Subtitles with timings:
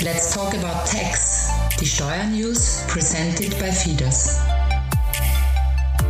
[0.00, 1.50] Let's talk about tax.
[1.80, 4.38] Die Steuernews presented by Fides.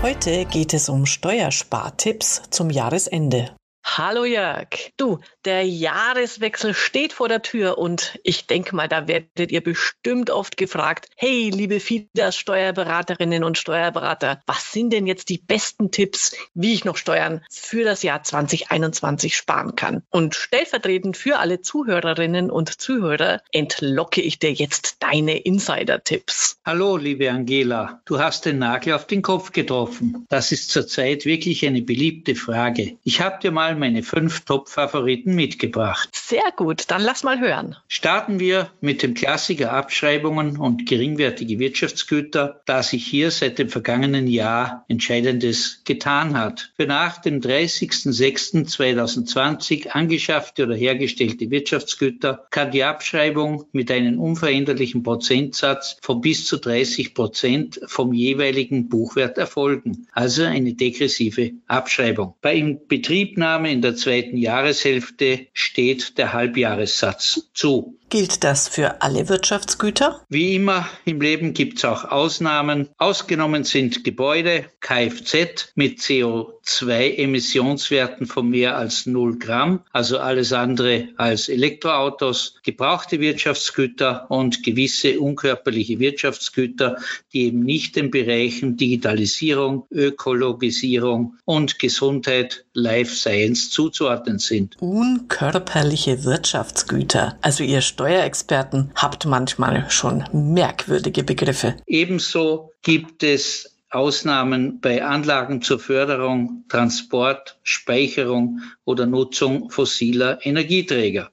[0.00, 3.54] Heute geht es um Steuerspartipps zum Jahresende.
[3.86, 4.92] Hallo Jörg.
[4.96, 10.30] Du, der Jahreswechsel steht vor der Tür und ich denke mal, da werdet ihr bestimmt
[10.30, 16.34] oft gefragt, hey, liebe FIDAS Steuerberaterinnen und Steuerberater, was sind denn jetzt die besten Tipps,
[16.54, 20.02] wie ich noch Steuern für das Jahr 2021 sparen kann?
[20.10, 26.56] Und stellvertretend für alle Zuhörerinnen und Zuhörer entlocke ich dir jetzt deine Insider-Tipps.
[26.64, 28.00] Hallo, liebe Angela.
[28.06, 30.24] Du hast den Nagel auf den Kopf getroffen.
[30.30, 32.96] Das ist zurzeit wirklich eine beliebte Frage.
[33.04, 36.08] Ich habe dir mal meine fünf Top-Favoriten mitgebracht.
[36.12, 37.76] Sehr gut, dann lass mal hören.
[37.88, 44.26] Starten wir mit dem Klassiker Abschreibungen und geringwertige Wirtschaftsgüter, da sich hier seit dem vergangenen
[44.26, 46.72] Jahr Entscheidendes getan hat.
[46.76, 55.96] Für nach dem 30.06.2020 angeschaffte oder hergestellte Wirtschaftsgüter kann die Abschreibung mit einem unveränderlichen Prozentsatz
[56.00, 62.34] von bis zu 30 Prozent vom jeweiligen Buchwert erfolgen, also eine degressive Abschreibung.
[62.40, 67.98] Bei Inbetriebnahme Übernahme in der zweiten Jahreshälfte steht der Halbjahressatz zu.
[68.14, 70.22] Gilt das für alle Wirtschaftsgüter?
[70.28, 72.88] Wie immer im Leben gibt es auch Ausnahmen.
[72.96, 81.48] Ausgenommen sind Gebäude, Kfz mit CO2-Emissionswerten von mehr als 0 Gramm, also alles andere als
[81.48, 86.98] Elektroautos, gebrauchte Wirtschaftsgüter und gewisse unkörperliche Wirtschaftsgüter,
[87.32, 94.76] die eben nicht den Bereichen Digitalisierung, Ökologisierung und Gesundheit, Life Science zuzuordnen sind.
[94.80, 101.76] Unkörperliche Wirtschaftsgüter, also ihr Steuer Steuerexperten habt manchmal schon merkwürdige Begriffe.
[101.86, 111.30] Ebenso gibt es Ausnahmen bei Anlagen zur Förderung, Transport, Speicherung oder Nutzung fossiler Energieträger.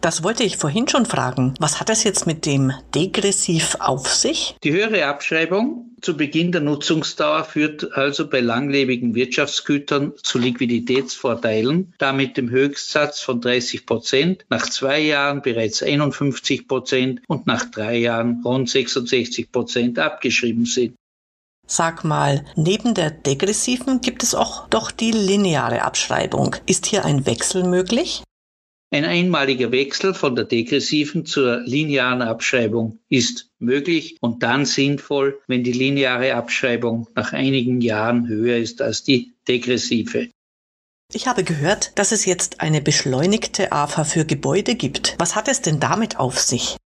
[0.00, 1.52] Das wollte ich vorhin schon fragen.
[1.60, 4.56] Was hat es jetzt mit dem Degressiv auf sich?
[4.64, 12.12] Die höhere Abschreibung zu Beginn der Nutzungsdauer führt also bei langlebigen Wirtschaftsgütern zu Liquiditätsvorteilen, da
[12.12, 17.98] mit dem Höchstsatz von 30 Prozent, nach zwei Jahren bereits 51 Prozent und nach drei
[17.98, 20.94] Jahren rund 66 Prozent abgeschrieben sind.
[21.66, 26.56] Sag mal, neben der degressiven gibt es auch doch die lineare Abschreibung.
[26.64, 28.22] Ist hier ein Wechsel möglich?
[28.90, 35.62] Ein einmaliger Wechsel von der degressiven zur linearen Abschreibung ist möglich und dann sinnvoll, wenn
[35.62, 40.30] die lineare Abschreibung nach einigen Jahren höher ist als die degressive.
[41.12, 45.16] Ich habe gehört, dass es jetzt eine beschleunigte AFA für Gebäude gibt.
[45.18, 46.76] Was hat es denn damit auf sich?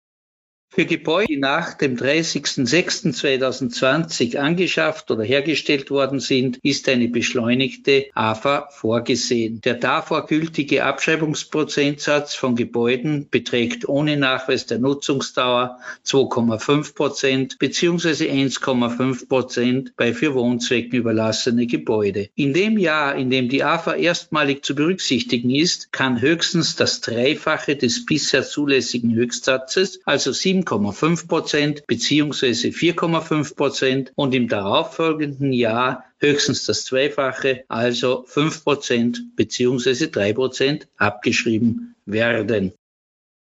[0.75, 8.69] Für Gebäude, die nach dem 30.06.2020 angeschafft oder hergestellt worden sind, ist eine beschleunigte AFA
[8.71, 9.61] vorgesehen.
[9.61, 18.31] Der davor gültige Abschreibungsprozentsatz von Gebäuden beträgt ohne Nachweis der Nutzungsdauer 2,5 Prozent bzw.
[18.31, 22.31] 1,5 Prozent bei für Wohnzwecken überlassene Gebäude.
[22.35, 27.77] In dem Jahr, in dem die AFA erstmalig zu berücksichtigen ist, kann höchstens das Dreifache
[27.77, 36.05] des bisher zulässigen Höchstsatzes, also 7 7,5 Prozent beziehungsweise 4,5 Prozent und im darauffolgenden Jahr
[36.19, 42.73] höchstens das Zweifache, also 5 Prozent beziehungsweise 3 Prozent abgeschrieben werden.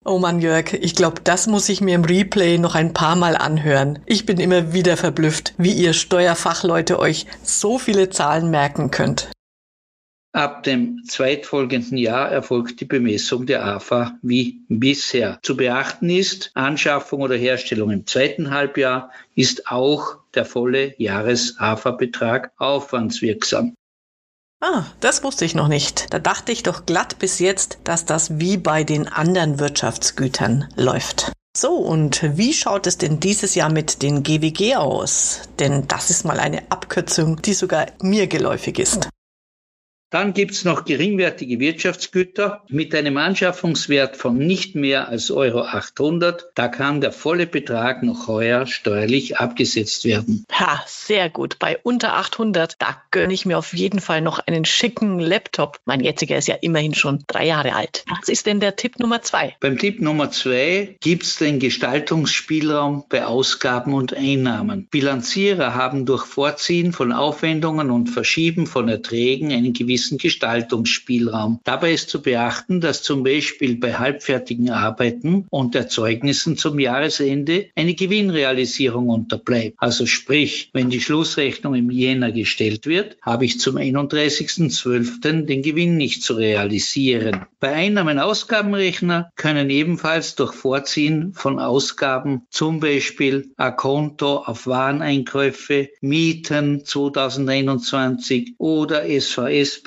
[0.03, 3.35] Oh Mann, Jörg, ich glaube, das muss ich mir im Replay noch ein paar Mal
[3.35, 3.99] anhören.
[4.07, 9.29] Ich bin immer wieder verblüfft, wie ihr Steuerfachleute euch so viele Zahlen merken könnt.
[10.33, 15.39] Ab dem zweitfolgenden Jahr erfolgt die Bemessung der AFA wie bisher.
[15.43, 23.73] Zu beachten ist, Anschaffung oder Herstellung im zweiten Halbjahr ist auch der volle Jahres-AFA-Betrag aufwandswirksam.
[24.61, 26.13] Ah, das wusste ich noch nicht.
[26.13, 31.33] Da dachte ich doch glatt bis jetzt, dass das wie bei den anderen Wirtschaftsgütern läuft.
[31.57, 35.41] So, und wie schaut es denn dieses Jahr mit den GWG aus?
[35.59, 39.09] Denn das ist mal eine Abkürzung, die sogar mir geläufig ist.
[40.11, 46.51] Dann gibt's noch geringwertige Wirtschaftsgüter mit einem Anschaffungswert von nicht mehr als Euro 800.
[46.53, 50.45] Da kann der volle Betrag noch heuer steuerlich abgesetzt werden.
[50.51, 51.59] Ha, sehr gut.
[51.59, 55.79] Bei unter 800, da gönne ich mir auf jeden Fall noch einen schicken Laptop.
[55.85, 58.03] Mein jetziger ist ja immerhin schon drei Jahre alt.
[58.09, 59.55] Was ist denn der Tipp Nummer zwei?
[59.61, 64.89] Beim Tipp Nummer zwei gibt's den Gestaltungsspielraum bei Ausgaben und Einnahmen.
[64.91, 71.59] Bilanzierer haben durch Vorziehen von Aufwendungen und Verschieben von Erträgen einen gewissen gewissen Gestaltungsspielraum.
[71.63, 77.93] Dabei ist zu beachten, dass zum Beispiel bei halbfertigen Arbeiten und Erzeugnissen zum Jahresende eine
[77.93, 79.75] Gewinnrealisierung unterbleibt.
[79.77, 85.45] Also sprich, wenn die Schlussrechnung im Jänner gestellt wird, habe ich zum 31.12.
[85.45, 87.45] den Gewinn nicht zu realisieren.
[87.59, 98.55] Bei Einnahmen-Ausgabenrechner können ebenfalls durch Vorziehen von Ausgaben zum Beispiel Akonto auf Wareneinkäufe, Mieten 2021
[98.57, 99.05] oder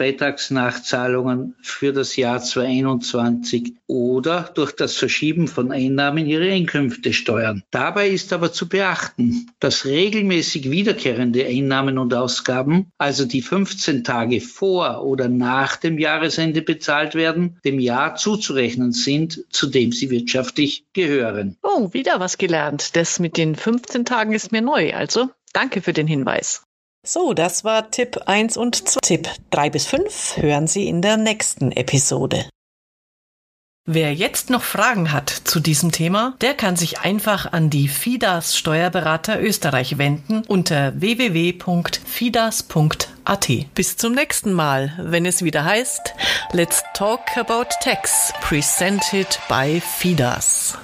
[0.04, 7.62] SVS-Beitragsnachzahlungen für das Jahr 2021 oder durch das Verschieben von Einnahmen ihre Einkünfte steuern.
[7.70, 14.40] Dabei ist aber zu beachten, dass regelmäßig wiederkehrende Einnahmen und Ausgaben, also die 15 Tage
[14.40, 20.84] vor oder nach dem Jahresende bezahlt werden, dem Jahr zuzurechnen sind, zu dem sie wirtschaftlich
[20.92, 21.56] gehören.
[21.62, 22.96] Oh, wieder was gelernt.
[22.96, 24.94] Das mit den 15 Tagen ist mir neu.
[24.94, 26.62] Also danke für den Hinweis.
[27.06, 29.00] So, das war Tipp 1 und 2.
[29.02, 32.46] Tipp 3 bis 5 hören Sie in der nächsten Episode.
[33.86, 38.56] Wer jetzt noch Fragen hat zu diesem Thema, der kann sich einfach an die FIDAS
[38.56, 43.48] Steuerberater Österreich wenden unter www.fidas.at.
[43.74, 46.14] Bis zum nächsten Mal, wenn es wieder heißt
[46.52, 50.78] Let's Talk About Tax, presented by FIDAS.